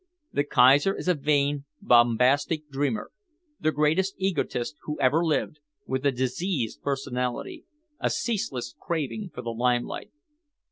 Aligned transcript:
The 0.33 0.43
Kaiser 0.43 0.97
is 0.97 1.07
a 1.07 1.13
vain, 1.13 1.65
bombastic 1.79 2.71
dreamer, 2.71 3.11
the 3.59 3.71
greatest 3.71 4.15
egotist 4.17 4.75
who 4.85 4.99
ever 4.99 5.23
lived, 5.23 5.59
with 5.85 6.03
a 6.07 6.11
diseased 6.11 6.81
personality, 6.81 7.65
a 7.99 8.09
ceaseless 8.09 8.73
craving 8.79 9.29
for 9.31 9.43
the 9.43 9.51
limelight. 9.51 10.09